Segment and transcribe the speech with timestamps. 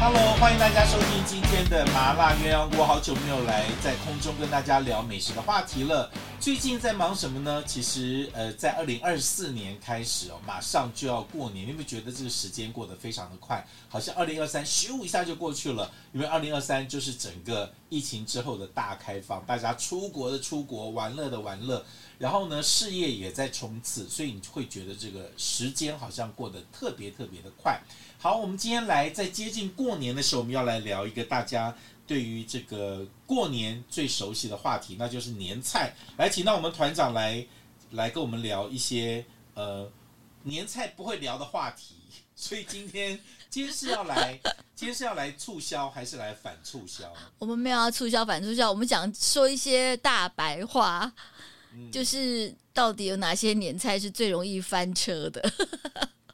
[0.00, 2.86] Hello，欢迎大家收听今天的麻辣鸳鸯锅。
[2.86, 6.08] 好久没有来在空中跟大家聊美食的话题了。
[6.38, 7.64] 最近在忙什么呢？
[7.66, 13.66] 其实，呃，在二零二四年开始哦，马上就要过年，你有没有觉得这个时间过得非常的快？
[13.88, 15.90] 好像二零二三咻一下就过去了。
[16.12, 21.84] 因为二零二三就是整个疫情之后的大开放，大家出国的出国，玩乐的玩乐，
[22.18, 27.80] 然后呢，事业也在冲刺，所以你会觉得这个时间好像过得特别特别的快。
[28.20, 31.74] 好，我们今天来在接近过年的时候，我们要来聊一个大家。
[32.04, 35.94] 对于这个过年最熟悉的话题，那就是年菜。
[36.16, 37.46] 来，请到我们团长来，
[37.90, 39.86] 来跟我们聊一些呃
[40.42, 41.96] 年菜不会聊的话题。
[42.34, 44.40] 所以今天，今天是要来，
[44.74, 47.12] 今天是要来促销还是来反促销？
[47.38, 51.12] 我们没有要促销反促销，我们讲说一些大白话，
[51.74, 55.52] 嗯、就是到底有哪些年菜是最容易翻车的？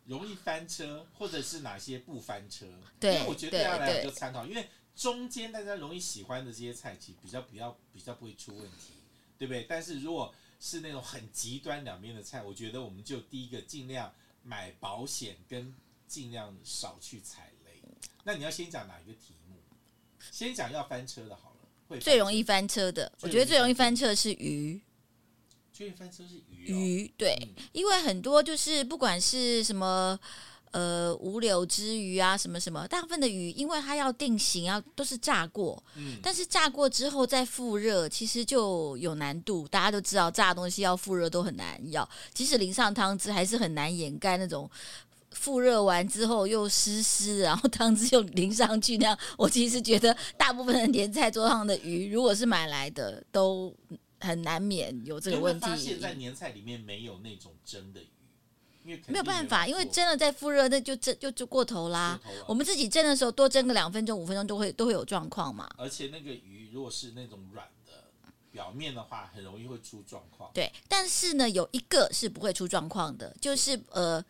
[0.06, 2.66] 容易翻车，或者是哪些不翻车？
[3.00, 4.68] 对，因为我觉得大家来就参考，因为。
[4.96, 8.92] 中间大家容易喜欢的这些菜，其实比较比较比较不会出问题，
[9.36, 9.66] 对不对？
[9.68, 15.74] 但是如果是那种很极端两边的菜，我觉得我们就第一个尽量买保险，跟
[16.06, 17.82] 尽量少去踩雷。
[18.22, 19.56] 那你要先讲哪一个题目？
[20.30, 21.68] 先讲要翻车的好了。
[21.88, 24.80] 会最容易翻车的，我觉得最容易翻车的是鱼。
[25.74, 26.78] 最容易翻车是鱼哦。
[26.78, 30.18] 鱼，对，嗯，因为很多就是不管是什么。
[30.76, 39.68] 呃，五柳之鱼啊，什么什么，大部分的鱼，因为它要定型，要都是炸过，嗯，但是炸过之后再复热，其实就有难度。
[39.68, 44.68] 大家都知道，炸东西要复热都很难要，即使淋上汤汁，还是很难掩盖那种
[45.30, 49.16] 复热完之后又湿湿，然后汤汁又淋上去那样。
[49.38, 53.72] 我其实觉得，大部分的年菜桌上的鱼，如果是买来的，都
[54.24, 55.76] 很难免有这个问题。
[55.76, 58.08] 现在年菜里面没有那种蒸的鱼。
[59.06, 62.20] 没有办法，因为蒸了再复热，那就蒸就就过头啦。
[62.46, 65.66] 我们自己蒸的时候，多蒸个两分钟、五分钟都会都会有状况嘛。
[65.78, 67.92] 而且那个鱼如果是那种软的
[68.50, 70.50] 表面的话，很容易会出状况。
[70.52, 74.22] 对，但是呢，有一个是不会出状况的，就是呃，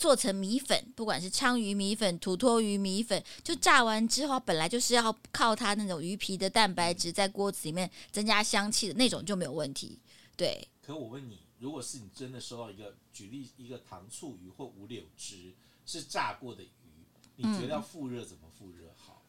[0.00, 9.98] 做成米粉，不管是鲳鱼米粉、土托鱼米粉，就炸完之后，本来就是要靠它那种鱼皮的蛋白质在锅子里面增加香气的那种就没有问题。
[10.34, 10.66] 对。
[10.80, 11.38] 可我问你。
[11.58, 17.04] 如果是你真的收到一个举例一个糖醋鱼或五柳汁是炸过的鱼，
[17.36, 19.22] 你觉得要复热怎么复热好？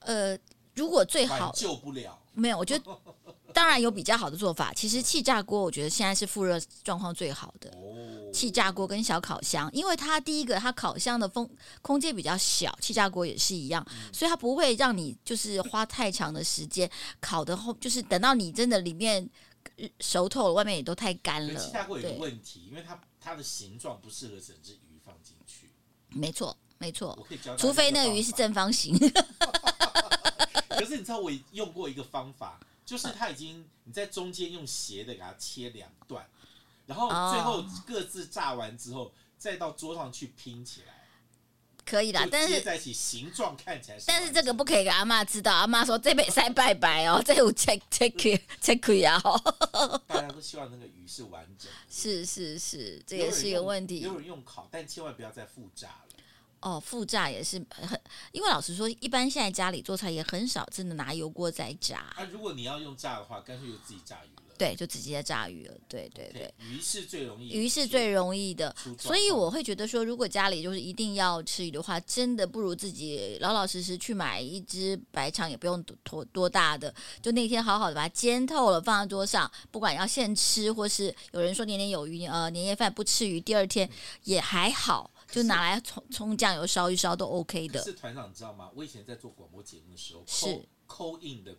[0.00, 0.36] 呃，
[0.74, 2.84] 如果最好救不了，没有，我觉得
[3.54, 4.72] 当然有比较好的做法。
[4.74, 7.70] 其实气炸锅我觉得现在是复热状况最好的。
[7.70, 11.48] 哦，气炸锅跟小烤箱，因为它第一个它烤箱的风
[11.80, 19.28] 空间比较小，气炸锅也是一样，嗯，所以它不会让你就是花太长的时间烤的后，就是等到你真的里面。
[19.98, 21.58] 熟透了，外面也都太干了。
[21.58, 25.70] 气炸锅有个问题，因为它它的形状不适合整只鱼放进去。
[26.10, 27.18] 没错，没错。
[27.56, 28.94] 除非那个鱼是正方形。
[30.74, 36.26] 可是你知道我用过一个方法，就是它已经你在中间用斜的给它切两段，
[36.86, 40.94] 然后最后各自炸完之后，再到桌上去拼起来。
[41.86, 45.52] 可以啦，但是在一起形状看起来，但是这个不可以给阿妈知道。
[45.52, 49.20] 阿妈说这杯塞拜拜哦，这有 check check check 啊。
[50.06, 51.76] 大家都希望那个鱼是完整的。
[51.90, 54.00] 是是是，这也是一个问题。
[54.00, 56.13] 有人用烤，但千万不要再复炸了。
[56.64, 58.00] 哦，复炸也是很，
[58.32, 61.98] 因为老实说，一般现在家里做菜也很少真的拿油锅在炸。
[62.16, 64.42] 啊，如果你要用炸的话，干脆就自己炸鱼了。
[64.56, 65.74] 对，就直接炸鱼了。
[65.88, 83.90] 对对对，okay, 鱼是最容易，鱼是最容易的，所以我会觉得说，如果家里就是一定要吃鱼的话，真的不如自己老老实实去买一只白肠，也不用多多大的，就那天好好的把它煎透了，放在桌上，不管要现吃或是有人说年年有余，呃，年夜饭不吃鱼，第二天
[84.22, 87.82] 也还好，就拿来葱葱酱油烧一烧都 OK 的。
[87.82, 88.70] 是团长，你知道吗？
[88.74, 90.46] 我以前在做广播节目的时候，是
[90.86, 91.56] call in 的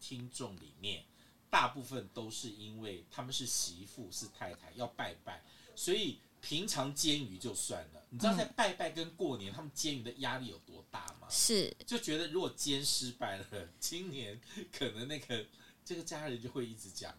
[0.00, 1.04] 听众里面。
[1.48, 5.42] 大部分都是因为他们是媳妇是太太要拜拜，
[5.74, 8.04] 所以平常煎鱼就算了。
[8.10, 11.26] 你知道在拜拜跟过年，他们煎鱼的压力有多大吗？
[11.30, 13.46] 是就觉得如果煎失败了，
[13.78, 14.38] 今年
[14.70, 15.46] 可能那个
[15.84, 17.18] 这个家人就会一直讲了。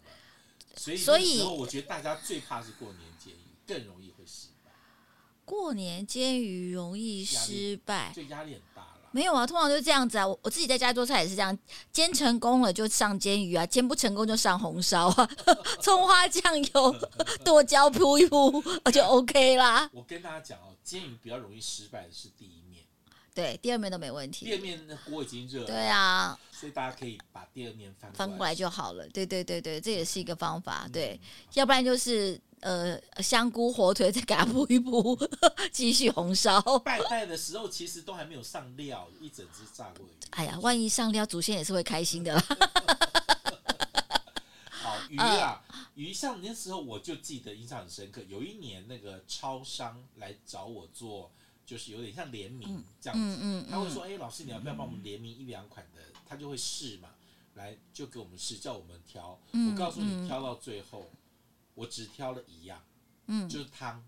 [0.75, 4.56] 所以所以我觉得大家最怕是过年煎鱼，更容易会失败。
[5.47, 8.87] 过年煎鱼容易失败，就压力很大了。
[9.11, 10.27] 没有啊，通常就是这样子啊。
[10.27, 11.57] 我我自己在家做菜也是这样，
[11.93, 15.29] 煎成功了就上煎鱼啊，煎不成功就上红烧啊，
[15.81, 16.93] 葱花酱油、
[17.45, 18.61] 剁椒铺一铺，
[18.91, 19.89] 就 OK 啦。
[19.93, 22.66] 我跟大家讲哦，煎鱼比较容易失败的是第一面，
[23.37, 24.47] 对，第二面都没问题。
[24.47, 25.67] 第二面那锅已经热了。
[25.67, 29.07] 对啊，所以大家可以把第二面翻翻过来就好了。
[29.09, 30.85] 对对对对，这也是一个方法。
[30.87, 31.21] 嗯、对，
[31.53, 35.15] 要不然就是呃香菇火腿再给它铺一铺，
[35.71, 36.59] 继续红烧。
[36.79, 40.07] 拜拜的时候其实都还没有上料，一整只炸过。
[40.31, 42.41] 哎呀，万一上料，祖先也是会开心的。
[44.71, 45.61] 好鱼啊，
[45.93, 48.19] 鱼像那时候我就记得印象很深刻。
[48.27, 51.31] 有一年那个超商来找我做。
[51.67, 57.09] 就是有点像联名这样子，嗯嗯嗯、他会说：“哎、欸，老师，你要不要帮我们联名一两款的？”他就会试嘛，
[57.55, 59.37] 来就给我们试，叫我们挑。
[59.51, 61.17] 嗯、我告诉你，挑到最后，嗯、
[61.75, 62.81] 我只挑了一样，
[63.25, 64.01] 嗯、就是汤。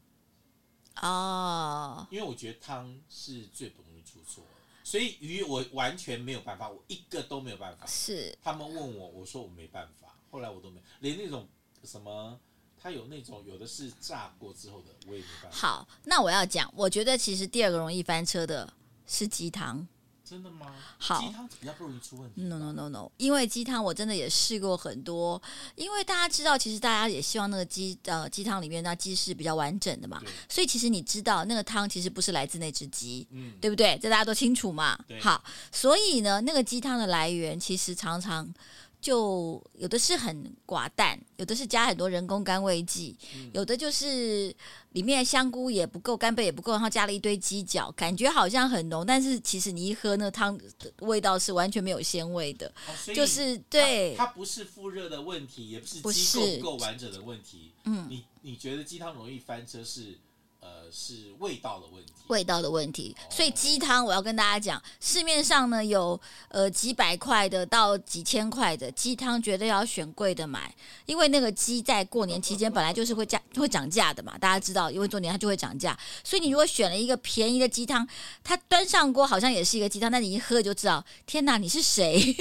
[1.01, 4.41] 哦，因为我觉得汤是最不容易出错，
[4.81, 7.85] 所以鱼我完全没有办法，我一个都没有办法。
[7.85, 11.45] 是他们问我，我说我没办法，后来我都没连那种
[11.83, 12.39] 什么。
[12.81, 15.57] 它有那种有的是炸过之后的，我也没办法。
[15.57, 18.71] 好，那我要讲，我觉得其实第二个容易翻车的
[19.05, 19.87] 是鸡汤。
[20.23, 20.75] 真的吗？
[20.99, 22.41] 好，鸡汤比较不容易出问题。
[22.43, 25.41] No no no no，因为鸡汤我真的也试过很多，
[25.75, 33.97] 因为大家知道，其实大家也希望那个鸡呃鸡汤里面那鸡是比较完整的嘛，所以其实你知道那个汤其实不是来自那只鸡，嗯，对不对？
[33.99, 34.95] 这大家都清楚嘛。
[35.19, 38.53] 好，所以呢，那个鸡汤的来源其实常常。
[39.01, 44.53] 就有的是很寡淡，有的是加很多人工甘味剂，嗯、有的就是
[44.91, 54.15] 里面香菇也不够，干贝也不够，然后加了一堆鸡脚，感觉好像很浓，但是其实你一喝那汤的味道是完全没有鲜味的，哦、就是对。
[54.15, 60.17] 它，它不是复热的问题，也不是鸡够不够完整的问题，嗯，你你觉得鸡汤容易翻车是？
[60.61, 63.15] 呃，是味道的问题，味道的问题。
[63.29, 66.19] 所以鸡汤，我要跟大家讲，市面上呢有
[66.49, 70.75] 呃几百块的到几千块的鸡汤，绝对要选贵的买，
[71.05, 75.97] 因为那个鸡在过年期间本来就是会价会涨价的嘛，大家知道，因为过年它就会涨价。
[76.23, 78.07] 所以你如果选了一个便宜的鸡汤，
[78.43, 82.35] 它端上锅好像也是一个鸡汤，但你一喝就知道，天哪，你是谁？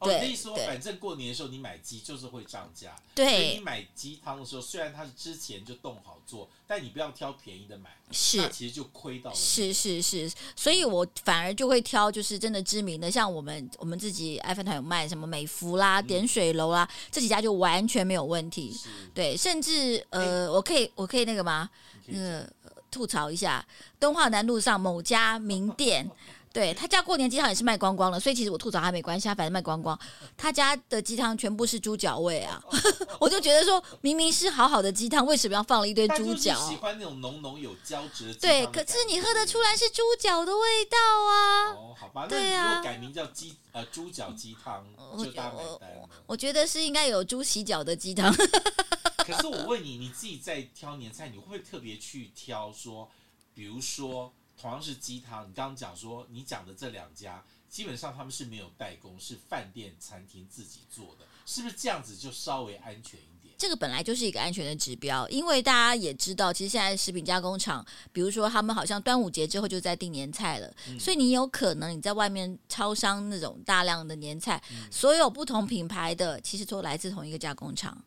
[0.00, 0.34] 对，
[0.66, 2.96] 反正过年的时候你买鸡就是会涨价。
[3.14, 9.36] 对，所以你买鸡汤的时候，虽然它是之前就冻好做，但你不要挑便宜的买，是，那其实就亏到了。
[9.36, 18.78] 是是是，所以我反而就会挑就是真的知名的，像我们我们自己爱饭团有卖什么美孚啦、点水楼啦，嗯、这几家就完全没有问题。
[19.12, 21.68] 对，甚至呃，欸、我可以我可以那个吗？
[22.06, 22.50] 那个
[22.90, 23.66] 吐槽一下，
[23.98, 26.08] 敦化南路上某家名店。
[26.58, 29.96] 对，他家过年鸡汤也是卖光光了，所以其实我吐槽他没关系，他反正卖光光。
[30.36, 32.60] 他家的鸡汤全部是猪脚味啊，
[33.20, 36.58] 我就觉得说明明是好好的鸡汤，为什么要放了一堆猪脚？
[36.68, 38.40] 喜欢那种浓浓有胶质的。
[38.40, 40.98] 对，可是你喝得出来是猪脚的味道
[41.30, 41.70] 啊。
[41.74, 44.84] 哦，好吧，对啊，那如果改名叫鸡呃猪脚鸡汤，
[45.16, 46.08] 就大买单了。
[46.26, 48.34] 我觉得是应该有猪洗脚的鸡汤。
[49.24, 53.08] 可是我问你，你自己在挑年菜，你会不会特别去挑说，
[53.54, 54.32] 比如说？
[54.60, 63.54] 同样是鸡汤，你刚刚讲说你讲的这两家，基本上他们是没有代工，是饭店餐厅自己做的，是不是这样子就稍微安全一点？
[63.56, 78.00] 这个本来就是一个安全的指标，因为大家也知道，其实现在食品加工厂，比如说他们好像端午节之后就在订年菜了，嗯、所以你有可能你在外面超商那种大量的年菜，嗯、所有不同品牌的其实都来自同一个加工厂。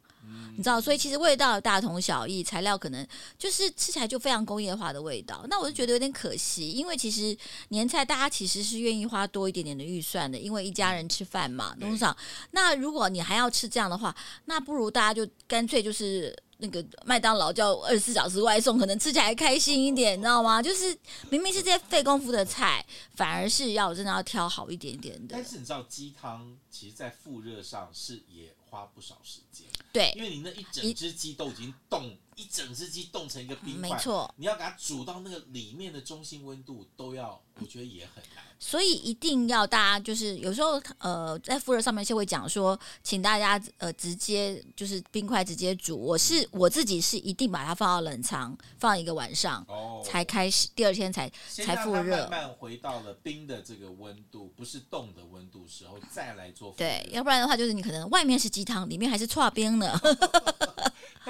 [0.55, 3.05] 你知道，所以其实味道大同小异，材料可能
[3.37, 5.45] 就是吃起来就非常工业化的味道。
[5.49, 7.35] 那我就觉得有点可惜，因为其实
[7.69, 12.15] 年菜大家其实是愿意花多一点点的预算的，因为一家人吃饭嘛，董事长。
[12.51, 20.61] 那如果你还要吃这样的话，那不如大家就干脆就是那个麦当劳叫二十四小时外送，可能吃起来开心一点，你知道吗？
[20.61, 20.95] 就是
[21.29, 25.29] 明明是这些费功夫的菜，反而是要真的要挑好一点点的。
[25.31, 29.65] 但是你知道鸡汤其实在复热上是也花不少时间。
[29.91, 38.43] 对，因为你那一整只鸡都已经冻，一,整只鸡冻成一个冰块，没错，你要给它煮到那个里面的中心温度都要，我觉得也很难。
[38.59, 45.97] 所以一定要大家就是有时候呃在复热上面就会讲说，请大家呃直接就是冰块直接煮。
[45.97, 56.73] 我是我自己是一定把它放到冷藏放一个晚上，哦，才开始第二天才才复热，慢慢回到了冰的这个温度，不是冻的温度时候再来做。
[56.77, 59.99] 对，要不然的话就是你可能外面是鸡汤，里面还是串冰呢。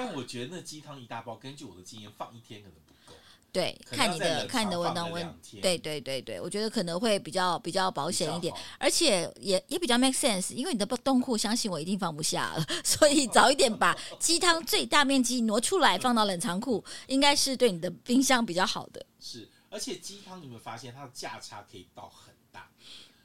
[0.04, 3.16] 但我觉得那鸡汤一大包，根据我的经验，放一天可能不够。
[3.52, 5.38] 对，看你的看你的温度温。
[5.60, 19.04] 对对对对，我觉得可能会比较比较保险一点，而且也也比较 make sense，因为你的冻库，相信我一定放不下了， 所以早一点把鸡汤最大面积挪出来，放到冷藏库，应该是对你的冰箱比较好的。
[19.20, 22.31] 是，而且鸡汤你有没有发现它的价差可以到很大？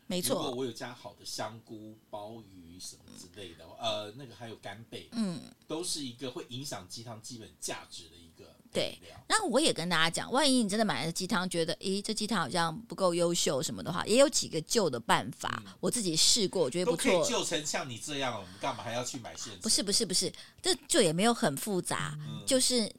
[0.07, 8.55] 没错，如果我有加好的香菇、鲍鱼什么之类的，呃，那个还有干贝，嗯，都是一个会影响鸡汤基本价值的一个。
[8.71, 17.25] 对，然后我也跟大家讲，万一你真的买了鸡汤，觉得咦这鸡汤好像不够优秀什么的话，也有几个旧的办法，嗯、我自己试过，我觉得不错。
[17.25, 19.61] 旧成像你这样，我们干嘛还要去买现成？
[19.61, 22.91] 不是不是不是，这就也没有很复杂，嗯、就是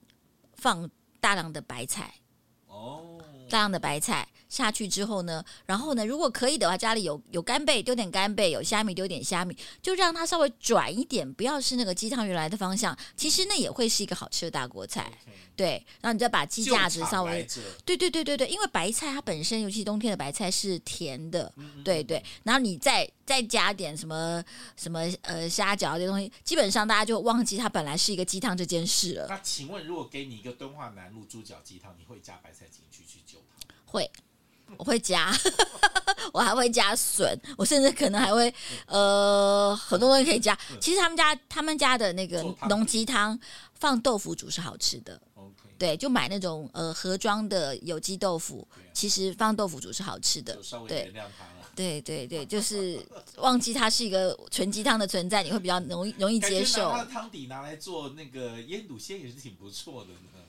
[0.54, 0.88] 放
[1.20, 2.14] 大量的白菜。
[2.66, 3.07] 哦，
[3.48, 4.26] 大量的白菜。
[4.48, 12.96] 下去之后呢，然后呢，如果可以的话，家里有有干贝，丢点干贝；有虾米，丢点虾米，就让它稍微转一点，不要是那个鸡汤原来的方向。
[13.14, 15.12] 其实那也会是一个好吃的大锅菜。
[15.54, 17.46] 对，然后你再把鸡架子稍微，
[17.84, 21.52] 对对对对对，因为白菜它本身，尤其冬天的白菜是甜的，
[21.84, 22.24] 对对。
[22.42, 24.42] 然后你再再加点什么
[24.78, 29.26] 什么呃虾饺这些东西，基本上大家就忘记它本来是一个鸡汤这件事了。
[29.28, 32.80] 那请问，如果给你一个敦化南路猪脚鸡汤，你会加白菜进？
[33.90, 34.11] 会。
[34.76, 35.35] 我会加，
[36.33, 38.52] 我还会加笋，我甚至可能还会，
[38.87, 40.57] 呃，很多东西可以加。
[40.80, 43.37] 其实他们家他们家的那个浓鸡汤
[43.75, 45.21] 放豆腐煮是好吃的。
[45.78, 50.57] 对，就买那种呃盒装的有机豆腐，其实放豆腐煮是好吃的。
[50.87, 51.12] 对，
[51.75, 53.00] 对对对，就是
[53.38, 56.90] 忘记它是一个纯鸡汤的存在，你会比较容易容易接受。
[56.90, 60.45] 它的汤底拿来做那个腌笃鲜也是挺不错的呢。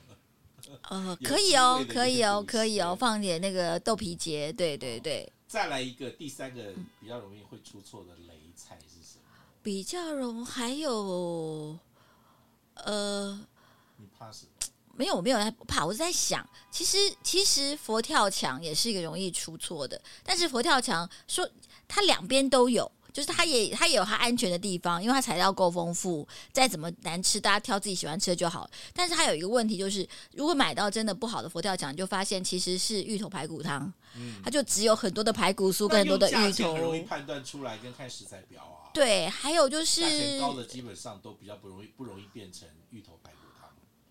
[0.90, 5.32] 呃，可以哦，可以哦，可以哦，放点那个豆皮结，对对对。
[5.48, 9.24] 再来一个，第三个比较容易会出错的雷菜是什么？
[9.64, 11.78] 比较容还有，
[12.76, 13.40] 呃，
[13.98, 14.52] 你怕什么？
[14.96, 21.50] 没有，我没有在怕，我是在想，其实其实佛跳墙也是一个容易出错的，但是佛跳墙说
[21.88, 22.92] 它两边都有。
[23.12, 28.70] 就是它也它也有它安全的地方，因为它材料够丰富，再怎么难吃，大家挑自己喜欢吃的就好。
[28.94, 38.94] 但是它有一个问题，就是如果买到真的不好的佛跳墙，就发现其实是芋头排骨汤，嗯，它就只有很多的排骨酥跟很多的芋头，很容易判断出来跟看食材表啊。
[38.94, 43.49] 对，还有就是价钱高的基本上都比较不容易不容易变成芋头排骨汤，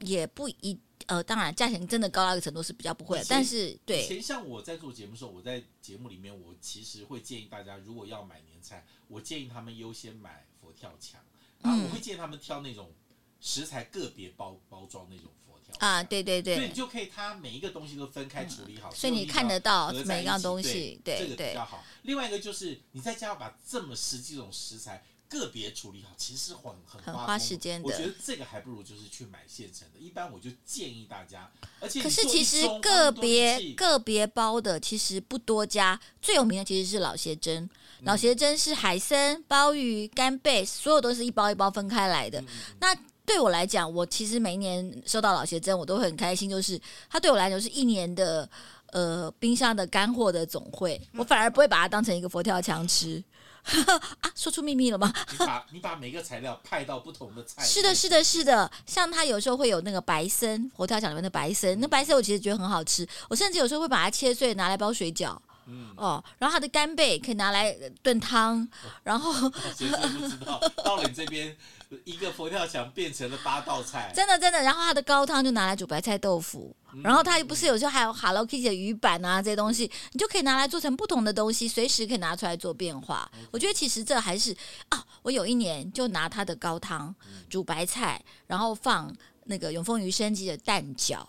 [0.01, 0.79] 也不一。
[1.07, 4.05] 呃，当然，价钱真的高到一个程度是比较不会的，但是对。
[4.05, 11.19] 以前像我在做节目的时候，我在节目里面，我其实会建议大家，如果要买年菜，我建议他们优先买佛跳墙，
[11.63, 12.93] 啊，我会建议他们挑那种
[13.41, 21.83] 食材个别包包装那种佛跳墙啊，对对对，所以你就可以它每一个东西都分开处理好，嗯、所以你看得到每一样东西，对，对这个比较好。
[22.03, 25.03] 另外一个就是你在家把这么十几种食材。
[25.29, 27.87] 个别处理好，其实很很花，很花时间的。
[27.87, 30.01] 我觉得这个还不如就是去买现成的。
[30.01, 37.69] 一般我就建议大家，而且可是其实个别个别包的其实不多家，最有名的其实是老协珍。
[38.03, 42.41] 老协珍是海参、鲍鱼、干贝，所有都是一包一包分开来的。
[42.41, 42.47] 嗯、
[42.81, 46.81] 那对我来讲，我其实每一年收到老协珍，我都会很开心，就是
[47.11, 48.49] 它对我来讲是一年的
[48.93, 53.23] 呃冰箱的干货的总汇，我反而不会把它当成一个佛跳墙吃。
[54.21, 55.13] 啊，说出秘密了吗？
[55.31, 57.63] 你把你把每个材料派到不同的菜。
[57.63, 58.71] 是的，是的，是的。
[58.87, 63.07] 像它有时候会有那个白参，佛跳墙里面的白参，那白参我其实觉得很好吃。
[63.29, 65.37] 我甚至有时候会把它切碎，拿来包水饺。
[65.71, 67.71] 嗯哦，然后它的干贝可以拿来
[68.03, 68.67] 炖汤。
[69.03, 69.33] 然后，
[69.77, 71.55] 谁都不知道到了你这边。
[72.05, 74.63] 一个佛跳墙变成了八道菜，真的真的。
[74.63, 83.31] 然后它的高汤就拿来煮白菜豆腐，嗯、然后它又不是有时候还有 Hello Kitty 的鱼板啊这些东西，你就可以拿来做成不同的东西，随时可以拿出来做变化。
[83.51, 84.55] 我觉得其实这还是
[84.91, 87.15] 啊，我有一年就拿它的高汤
[87.49, 89.11] 煮白菜，然后放
[89.45, 91.21] 那个永丰鱼生鸡的蛋饺。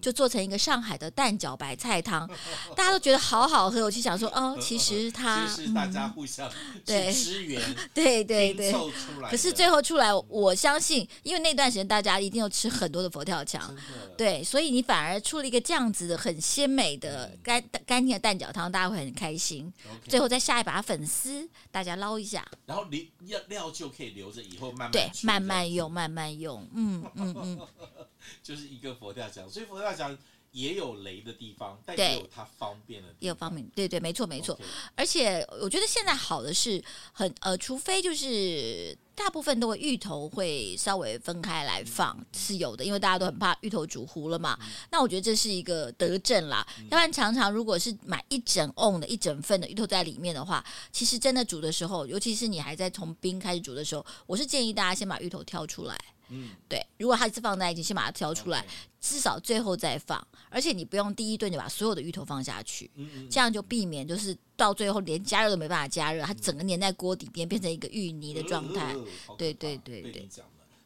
[0.00, 2.28] 就做成一个上海的蛋饺白菜汤，
[2.76, 3.82] 大家都觉得好好喝。
[3.82, 6.50] 我就想说，哦，其实它其实大家互相
[6.84, 7.12] 对。
[7.12, 7.60] 支援，
[7.92, 8.72] 对对对。
[9.28, 13.74] 可是最后出来，我相信，因为那段时间大家一定要吃很多的佛跳墙，
[14.16, 19.72] 对，所以你反而出了一个这样子的很鲜美的干干净的蛋饺汤，大家会很开心。
[20.06, 27.60] 最后再下一把粉丝，大家捞一下，然后料料就可以留着以后慢慢对慢慢用慢慢用，嗯嗯嗯。
[28.42, 30.16] 就是一个佛跳墙，所以佛跳墙
[30.52, 34.58] 也有雷的地方，但也有它方便的地方，也有方便，对对，没错没错。
[34.94, 44.56] 而且我觉得现在好的是很呃，除非就是大部分都会芋头会稍微分开来放，嗯、是有的，因为大家都很怕芋头煮糊了嘛。
[44.60, 46.64] 嗯、那我觉得这是一个德政啦。
[46.78, 55.98] 嗯、要不然常常如果是买一整瓮的一整份的芋头在里面的话，其实真的煮的时候，尤其是你还在从冰开始煮的时候，我是建议大家先把芋头挑出来。
[56.28, 58.66] 嗯，对，如果它是放在一起，先把它挑出来.
[59.00, 60.26] 至少最后再放。
[60.50, 68.96] 而且你不用第一顿就把所有的芋头放下去，嗯嗯，这样就避免就是到最后连加热都没办法加热，它整个粘在锅底边，变成一个芋泥的状态。
[69.36, 70.28] 对对对对。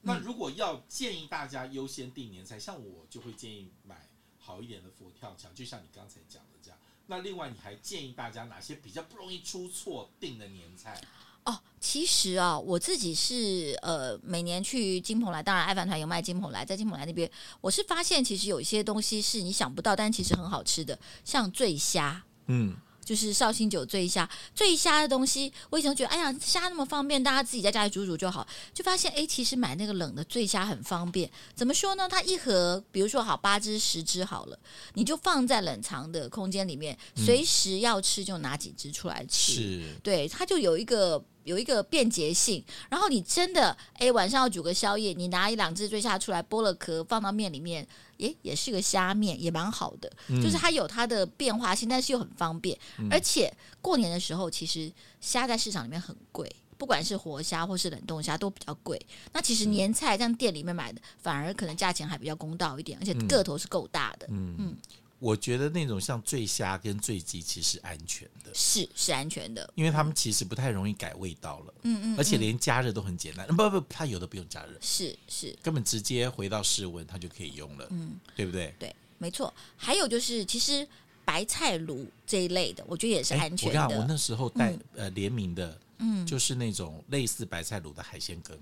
[0.02, 4.08] 那如果要建议大家优先订年菜，像我就会建议买
[4.38, 6.78] 好一点的佛跳墙，就像你刚才讲的这样。
[7.06, 11.00] 那另外你还建议大家哪些比较不容易出错订的年菜？
[11.44, 22.74] 哦，其实啊、哦，我自己是呃，每年去金蓬莱，当然爱饭团有卖金蓬莱，在金蓬莱那边，我是发现其实有一些东西是你想不到，但其实很好吃的，像醉虾，嗯。
[23.10, 28.46] 就是绍兴酒醉虾，醉虾的东西，我以前觉得，哎呀，虾那么方便，大家自己在家里煮煮就好。
[28.72, 31.28] 就发现，哎，其实买那个冷的醉虾很方便。
[31.52, 32.08] 怎么说呢？
[32.08, 34.56] 它一盒，比如说好八只、十只好了，
[34.94, 39.54] 你就放在冷藏的空间里面，随时要吃就拿几只出来吃。
[39.54, 41.20] 是，对，它就有一个。
[41.44, 47.86] 有一个便捷性，然后你真的哎，晚上要煮个宵夜，你拿一两只醉虾出来，剥了壳放到面里面，
[48.18, 50.10] 诶，也是个虾面，也蛮好的。
[50.28, 52.78] 嗯、就是它有它的变化性，但是又很方便。
[52.98, 59.00] 嗯、而且过年的时候，其实虾在市场里面很贵，不管是活虾或是冷冻虾都比较贵。
[59.32, 64.26] 那其实年菜像店里面买的，反而可能价钱还比较公道一点，而且个头是够大的。
[64.30, 64.54] 嗯。
[64.58, 64.76] 嗯
[65.20, 78.74] 我觉得那种像醉虾跟醉鸡其实是安全的，是是安全的，因为他们其实不太容易改味道了，嗯嗯，而且连加热都很简单，不不，它有的不用加热，是是，根本直接回到室温它就可以用了，嗯，对不对？
[78.78, 79.52] 对，没错。
[79.76, 80.88] 还有就是，其实
[81.22, 83.96] 白菜卤这一类的，我觉得也是安全的。
[83.96, 88.58] 我我那时候带呃联名的，嗯，就是那种类似白菜卤的海鲜羹。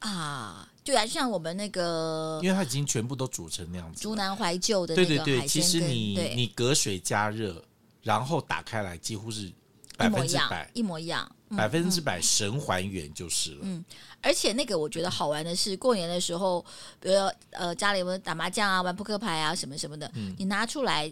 [0.00, 7.62] 啊，对啊，像我们那个，因为它已经全部都煮成那样子，竹南怀旧的那个对对对，其实你你隔水加热，
[8.02, 9.52] 然后打开来，几乎是
[9.96, 13.60] 百分之百一模一样，百分之百神还原就是了。
[13.62, 13.84] 嗯，
[14.20, 16.64] 而且那个我觉得好玩的是，过年的时候，
[17.00, 21.10] 比如说呃家里有没有打麻将啊、玩扑克牌啊什么什么的，嗯、你拿出来。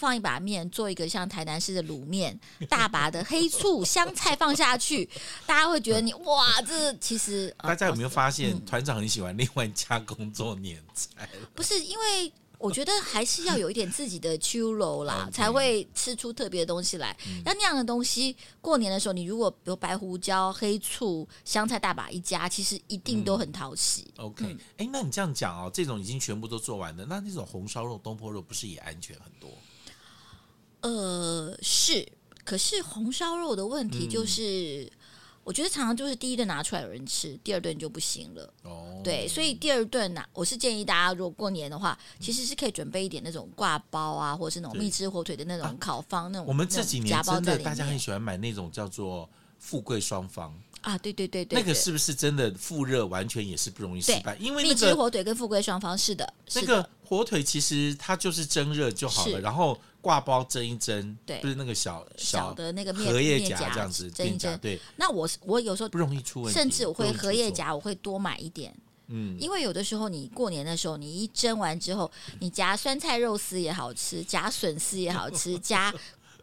[0.00, 2.40] 放一把面，做一个像台南式的卤面，
[2.70, 5.06] 大把的黑醋、香菜放下去，
[5.44, 11.28] 大家会觉得你哇，这其实大家有没有发现，嗯、团长很喜欢另外加工作年菜？
[11.54, 17.16] 不是，因为我觉得还是要有一点自己的秋楼啦，才会吃出特别的东西来。
[17.44, 24.12] 要那样的东西，过年的时候，你如果有白胡椒、黑醋、香菜大把一加，其实一定都很讨喜。
[24.18, 24.44] 嗯、OK，
[24.76, 29.50] 哎、欸，那你这样讲哦，这种已经全部都做完了，那那种红烧肉、东坡肉不是也安全很多？
[30.82, 32.06] 呃，是，
[32.44, 34.90] 可是红烧肉的问题就是，嗯、
[35.44, 38.54] 我觉得常常就是第一顿拿出来有人吃，第二顿就不行了。
[38.62, 46.46] 哦，对，所以第二顿呢，我是建议大家，如果过年的话，其实是可以准备一点那种挂包啊，或者是那种蜜汁火腿的那种烤方，啊、那种。
[46.46, 49.28] 我们这几年真的大家很喜欢买那种叫做
[49.58, 54.34] 富贵双方啊，对对对对，那个是不是真的复热完全也是不容易失败？
[54.36, 59.78] 因为、那个、蜜汁火腿跟富贵双方是的，是的那个火腿其实它就是蒸热就好了，然后。
[60.00, 64.80] 挂包蒸一蒸，对，不是那个小小的那个面荷叶夹这样子蒸一蒸，对。
[64.96, 68.74] 那我我有时候不容易出问题，甚至我会荷叶夹我会多买一点，
[69.08, 72.10] 嗯，因为有的时候你过年的时候你一蒸完之后，
[72.40, 75.94] 你夹酸菜肉丝也好吃，夹笋丝也好吃， 夹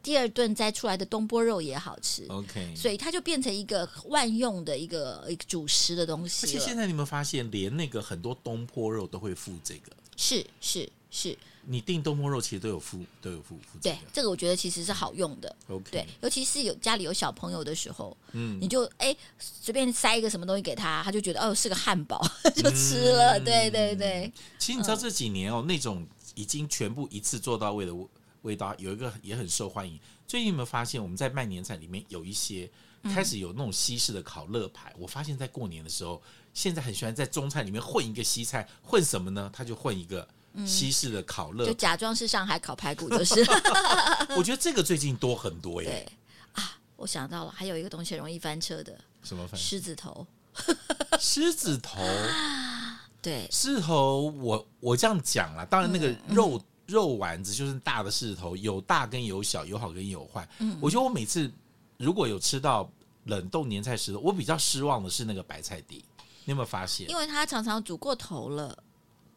[0.04, 6.46] 第二顿再出来的东坡肉也好吃，OK，所以它就变成一个万用的一个一个主食的东西。
[6.46, 9.92] 而且现在你有没有发现，连那个很多东坡肉都会附这个？
[10.16, 11.38] 是是是。
[11.70, 15.54] 你订东坡肉其实都有附都有附附对，这个我觉得其实是好用的。
[15.68, 22.26] OK，对，尤其是有家里有小朋友的时候，嗯，你就哎随便塞一个什么东西给他，他就觉得哦是个汉堡，
[22.56, 23.38] 就吃了。
[23.38, 24.32] 嗯、对对对。
[24.58, 27.94] 其实你知道这几年哦，嗯、那种已经全部一次做到位的
[28.44, 30.00] 味道，有一个也很受欢迎。
[30.26, 32.70] 最近有没有发现我们在卖年菜里面有一些
[33.04, 34.90] 开始有那种西式的烤乐排？
[34.92, 36.22] 嗯、我发现在过年的时候，
[36.54, 39.52] 现在很喜欢在中餐里面混一个西菜，混什么呢？
[39.54, 40.26] 他就混一个。
[40.66, 43.46] 西式的烤乐，就假装是上海烤排骨，就是。
[44.36, 45.90] 我觉得这个最近多很多耶。
[45.90, 49.60] 对啊，我想到了，还有一个东西容易翻车的，什么翻？
[49.60, 50.26] 狮子头。
[51.20, 52.00] 狮子头。
[53.22, 55.66] 对，狮子头，我我这样讲啦。
[55.66, 60.48] 当然，那个肉、嗯、肉丸子就是大的狮子头，有大跟有小，有好跟有坏。
[60.60, 61.52] 嗯，我觉得我每次
[61.98, 62.90] 如果有吃到
[63.26, 66.04] 冷冻年菜狮子，我比较失望的是那个白菜底。
[66.46, 67.10] 你有没有发现？
[67.10, 68.84] 因为它常常煮过头了。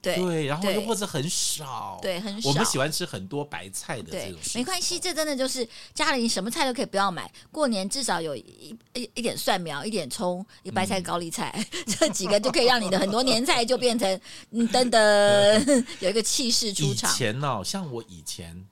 [0.02, 2.48] 对，对，然后又或者很少，对，很少。
[2.48, 14.20] 我们喜欢吃很多白菜的这种，没关系，这真的就是家里什么菜都可以不要买，过年至少有一一一点蒜苗，一点葱，一白菜高丽菜，嗯、 这几个就可以让你的很多年菜就变成
[14.52, 17.12] 嗯噔噔， 有一个气势出场。
[17.12, 18.66] 以前呢、哦，像我以前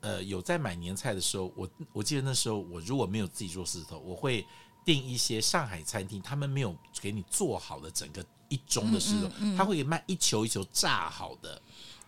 [0.00, 4.46] 呃有在买年菜的时候，我我记得那时候我如果没有自己做狮子头，我会
[4.84, 8.22] 订一些上海餐厅，他们没有给你做好的整个。
[8.48, 11.60] 一盅的狮子头，他会卖一球一球炸好的。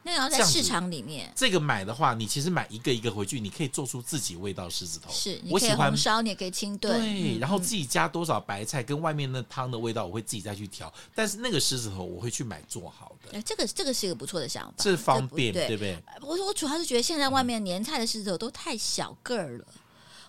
[0.04, 5.12] 那要在市场里面，这个买的话，你其实买一个一个回去，你可以做出自己味道狮子头。
[5.12, 6.98] 是，我喜欢红烧，你也可以清炖。
[6.98, 10.90] 对，然后自己加多少白菜，跟外面那汤的味道，我会自己再去调。
[11.14, 13.36] 但是那个狮子头，我会去买做好的。
[13.36, 15.98] 哎，这个这个是一个不错的想法，这方便，对不对？
[16.22, 19.66] 我说我主要是觉得现在外面年菜的狮子头都太小个儿了。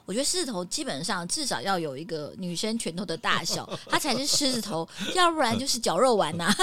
[0.10, 6.56] 我觉得狮子头基本上至少要有一个女生拳头的大小， 它才是狮子头，要不然就是绞肉丸呐、啊。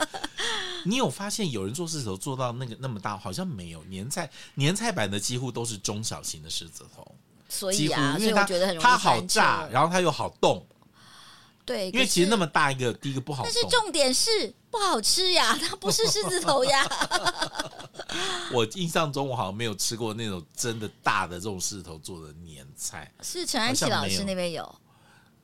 [0.84, 3.16] 你有发现有人做狮子头做到那个那么大？
[3.16, 7.06] 好像没有，年菜年菜版的几乎都是中小型的狮子头。
[7.48, 10.62] 所以啊，所以我觉得很容易它好炸，然后它又好动。
[11.70, 13.52] 对，因为其实那么大一个，第一个不好动。
[13.52, 16.84] 但是重点是不好吃呀，它不是狮子头呀。
[18.52, 23.08] 我印象中，我好像没有吃过那种真的大的这种狮子头做的年菜。
[23.22, 24.74] 是陈安琪老师那边有？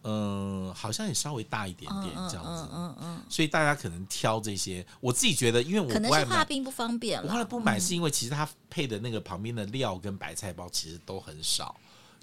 [0.02, 2.68] 嗯，好像也稍微大一点点这样子。
[2.72, 3.22] 嗯嗯嗯。
[3.28, 7.22] 所以大家可能挑这些，我自己觉得，因为我可能是画冰不方便。
[7.22, 11.76] 我后来不买，是因为其实它配的那个旁边的料跟白菜包其实都很少。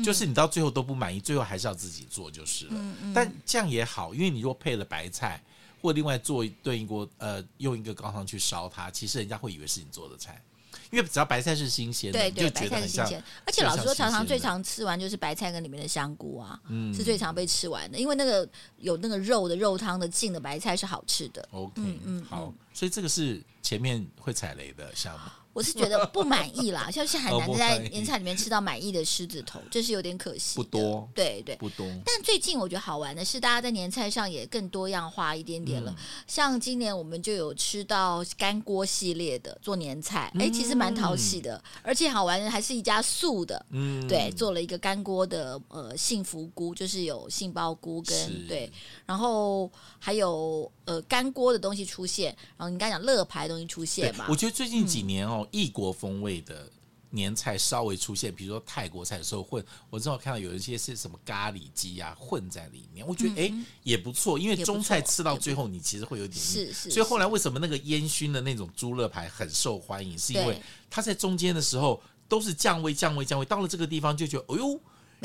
[0.03, 2.71] 就是你到最后都不满意，最后还是要自己做就是了。
[2.75, 5.43] 嗯嗯、但这样也好，因为你如果配了白菜，
[5.81, 10.41] 或另外做炖一锅，呃，用一个高汤去烧它，其实人家会以为是你做的菜，
[10.91, 13.05] 因为只要白菜是新鲜的，对对，就觉得很像。
[13.05, 21.45] 白菜是新鲜，而且老实说，常常最常吃完就是白菜跟里面的香菇啊，嗯、是最常被吃完的，因为那个有那个肉的肉汤的浸的白菜是好吃的。
[21.51, 25.25] OK，嗯嗯，好，所以这个是前面会踩雷的项目。
[25.53, 30.55] 我是觉得不满意啦，像是很难在年菜里面吃到满意的狮子头，这是有点可惜。
[30.55, 31.87] 不多，对对，不多。
[32.03, 35.91] 但最近我觉得好玩的是，大家在年菜上也更多样化一点点了。
[35.91, 43.63] 嗯、像今年我们就有吃到干锅系列的做年菜，哎、嗯，其实蛮讨喜的，而且好玩的还是一家素的。
[43.69, 48.71] 嗯，对，做了一个干锅的呃幸福菇，就是有杏鲍菇跟对，
[49.05, 54.25] 然后还有呃干锅的东西出现，然后你刚才讲乐牌的东西出现嘛？
[54.27, 55.41] 我觉得最近几年哦。
[55.41, 56.69] 嗯异国风味的
[57.09, 74.79] 年菜稍微出现，比如说泰国菜的时候混，我正好看到有一些是什么咖喱鸡啊混在里面，我觉得哎、嗯、也不错，因为中菜吃到最后你其实会有点腻，是是，所以后来为什么那个烟熏的那种猪肋排很受欢迎，是因为它在中间的时候都是降味降味降味，到了这个地方就觉得哎呦。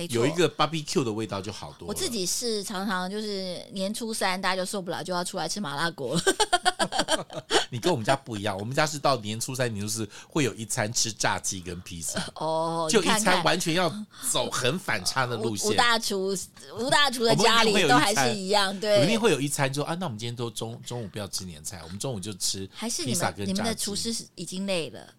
[0.06, 1.88] 有一个 barbecue 的味道就好多。
[1.88, 6.20] 我自己是常常就是年初三大家就受不了，就要出来吃麻辣锅。
[7.70, 12.18] 你跟我们家不一样，我们家是到年初三，你就是会有一餐吃炸鸡跟披萨。
[12.37, 13.92] 哦，就一餐完全要
[14.30, 15.70] 走很反差的路线。
[15.70, 16.37] 吴 大厨，
[16.78, 22.66] 吴大厨的家里都还是一样，对，一定会有一餐就啊，那我们今天都中中午不要吃年菜，我们中午就吃
[23.04, 23.52] 披萨跟炸鸡。
[23.52, 25.14] 你们的厨师已经累了。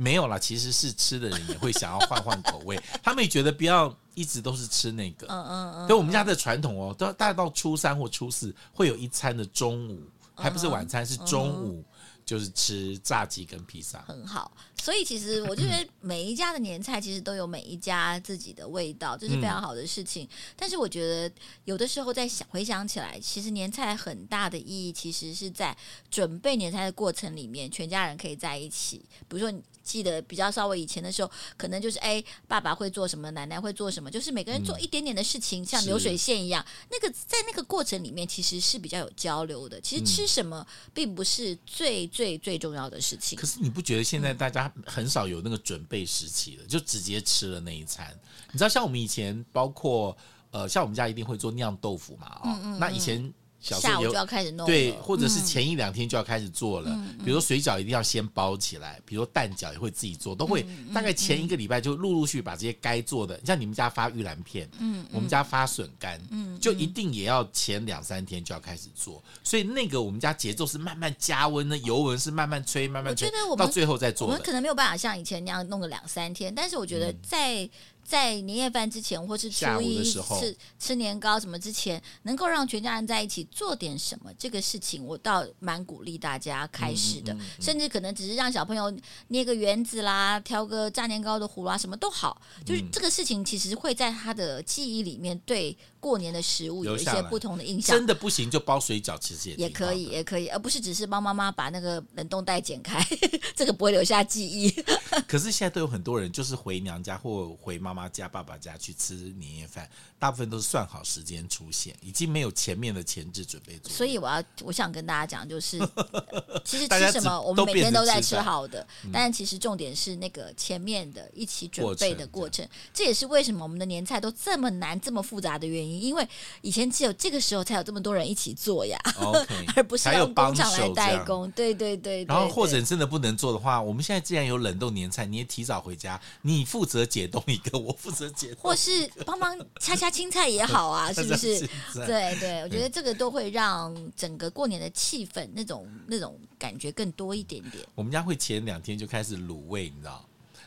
[0.00, 5.26] 没有啦，其实是吃的人也会想要换换口味， 他们也觉得不要一直都是吃那个。
[5.26, 5.88] 嗯嗯嗯。
[5.88, 10.00] 对，我们家的传统哦，都大概到初三或初四会有一餐的中午，
[10.36, 11.84] 还不是晚餐，是中午。
[12.28, 14.52] 就是吃炸鸡跟披萨，很好。
[14.82, 20.26] 所以其实我就觉得 每一家的年菜其实都有每一家自己的味道，这是非常好的事情。
[20.26, 21.34] 嗯、但是我觉得
[21.64, 25.74] 有的时候在想回想起来，其实年菜很大的意义，其实是在
[26.10, 28.98] 准备年菜的过程里面，全家人可以在一起。
[29.26, 36.64] 比如说你记得比较稍微以前的时候，可能就是哎，爸爸会做什么，奶奶会做什么，就是每个人做一点点的事情，嗯、像流水线一样。
[36.90, 39.80] 那个在那个过程里面，其实是比较有交流的。
[39.80, 42.06] 其实吃什么并不是最。
[42.18, 43.38] 最最重要的事情。
[43.38, 48.12] 可是你不觉得现在大家很少有那个准备时期了，就直接吃了那一餐？
[48.50, 50.16] 你知道，像我们以前，包括
[50.50, 53.32] 呃，像我们家一定会做酿豆腐嘛，哦，嗯嗯嗯，那以前。
[53.60, 56.90] 小时候下午就要开始弄，对，或者是前一两天就要开始做了。
[56.90, 69.20] 嗯、比如说水饺一定要先包起来，比如说蛋饺也会自己做，都会大概前一个礼拜就陆陆续续把这些该做的，像你们家发玉兰片，嗯，我们家发笋干，嗯，就一定也要前两三天就要开始做。
[69.42, 74.28] 所以那个我们家节奏是慢慢加温的，油温是慢慢吹，慢慢吹，我觉得我们到最后再做。
[74.28, 77.68] 我们可能没有办法像以前那样弄个两三天，但是我觉得在。
[78.08, 87.34] 嗯在年夜饭之前，或是初一吃吃年糕什么之前，能够让全家人在一起做点什么，这个事情我倒蛮鼓励大家开始的。
[87.34, 88.90] 嗯嗯嗯、甚至可能只是让小朋友
[89.28, 92.40] 捏个圆子啦，挑个炸年糕的葫芦啊，什么都好。
[92.64, 97.94] 就是这个事情，其实会在他的记忆里面，对过年的食物有一些不同的印象。
[97.94, 103.06] 真的不行就包水饺，其实也也可以，也可以，而不是只是帮妈妈把那个冷冻袋剪开，
[103.54, 104.70] 这个不会留下记忆。
[105.28, 107.97] 可是现在都有很多人就是回娘家或回妈妈。
[107.98, 109.88] 妈家、爸爸家去吃年夜饭，
[110.20, 113.92] 大部分都是算好时间出现，已经没有前面的前置准备做。
[113.92, 115.78] 所以我要，我想跟大家讲，就是
[116.64, 122.64] 其实吃什么，我们每天都在吃好的，嗯、但其实重点是那个前面的一起准备的过程。
[122.94, 126.28] 这，这也是为什么我们的年菜都这么难、这么复杂的原因，因为
[126.60, 131.50] 以前只有这个时候才有这么多人一起做呀，Okay, 而不是用工厂来代工。
[131.50, 132.34] 对对，对对对。
[132.34, 137.78] 然后或者真的不能做的话，我们现在既然有冷冻年菜，你也提早回家，你负责解冻一个。
[137.88, 141.58] 我负责解，或是帮忙掐掐青菜也好啊， 是不是？
[141.94, 147.82] 对对，我觉得这个都会让整个过年的气氛那种那种感觉更多一点点。
[147.94, 150.22] 我们家会前两天就开始卤味，你知道，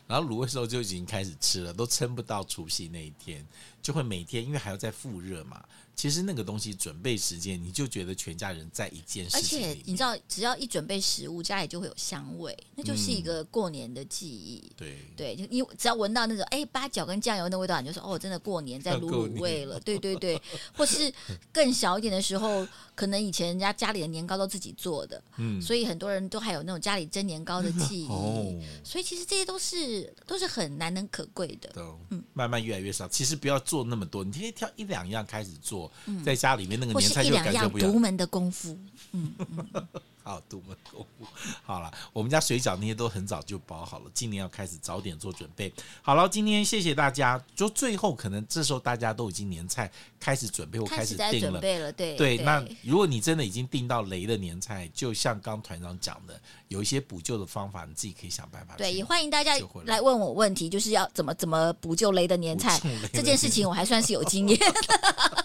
[0.07, 3.45] 然后卤味时候就已经开始吃了，都撑不到除夕那一天，
[3.83, 5.63] 就会每天因为还要再复热嘛。
[5.95, 9.39] 其实那个东西准备时间，你就觉得全家人在一件事情。
[9.39, 14.71] 而且你知道，只要一准备食物，家里就会有香味，那就是一个过年的记忆。
[14.75, 19.79] 对、嗯、对，就你只要闻到那种哎八角跟酱油的味道，你就说哦，真的过年在卤卤味了。
[19.85, 20.41] 对对对，
[20.75, 21.13] 或是
[21.51, 22.67] 更小一点的时候，
[23.01, 28.05] 可能以前人家家里的年糕都自己做的，嗯，所以很多人都还有那种家里蒸年糕的记忆。
[28.13, 31.71] 哦，所以其实这些都是都是很难能可贵的。
[32.11, 33.07] 嗯，慢慢越来越少。
[33.07, 35.91] 其实不要做那么多，你天天挑一两样开始做。
[36.23, 38.77] 在家里面那个年菜就感觉不一样，独门的功夫，
[39.13, 39.87] 嗯，嗯
[40.23, 41.25] 好，独门功夫，
[41.63, 45.73] 好了，我们家水饺那些都很早就包好了，今年要开始早点做准备。
[46.01, 52.37] 好了，今天谢谢大家，就最后可能这时候大家都已经年菜开始准备或开始订了，准备了，对对。
[52.37, 58.75] 那如果你真的已经订到雷的年菜，就像刚团长讲的，有一些补救的方法，你自己可以想办法。
[58.77, 59.53] 对，也欢迎大家
[59.85, 62.79] 来问我问题，就是要怎么怎么补救雷的年菜
[63.11, 64.59] 这件事情，我还算是有经验。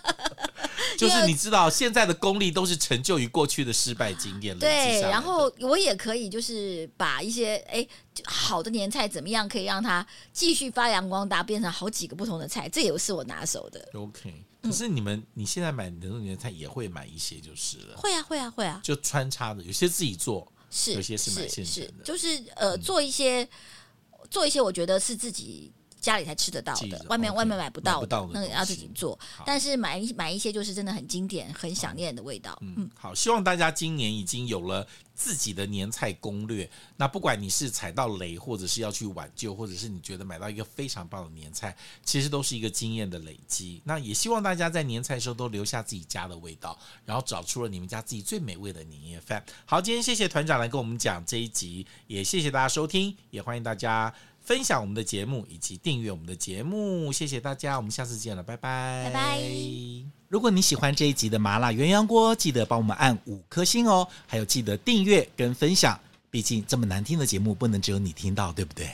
[0.99, 4.59] 就是你知道，现在的功力都是成就于过去的失败经验。
[4.59, 7.87] 对，然后我也可以就是把一些哎
[8.25, 13.89] 好的年菜怎么样可以让它继续发扬光大，变成好几个不同的菜，这也是我拿手的。
[13.95, 17.97] OK，可是你们、嗯、你现在买的年菜也会买一些就是了。
[17.97, 23.49] 会啊会啊会啊，就穿插的，有些自己做，是有些是买现成的，就是呃做一些、嗯、
[24.31, 25.73] 做一些，我觉得是自己。
[26.01, 29.19] 家里才吃得到的，外面外面买不到的，那个要自己做。
[29.45, 32.57] 但是买一买一些就是真的很经典、很想念的味道。
[32.61, 36.69] 嗯，嗯，好，希望大家今年已经有了自己的年菜攻略。
[36.97, 43.83] 那不管你是踩到雷，或者是要去挽救，或者是你觉得买到一个非常棒的年菜，其实都是一个经验的累积。
[43.85, 49.45] 那也希望大家在年菜的时候都留下自己家的味道，然后找出了你们家自己最美味的年夜饭。
[49.65, 54.15] 好，今天谢谢团长来跟我们讲这一集，也谢谢大家收听，也欢迎大家。
[54.47, 59.41] 分享我们的节目以及订阅我们的节目，谢谢大家，我们下次见了，拜拜，拜拜。
[60.29, 65.99] 如果你喜欢这一集的麻辣鸳鸯锅，记得帮我们按五颗星哦，还有记得订阅跟分享，
[66.31, 68.89] 毕竟这么难听的节目不能只有你听到，对不对？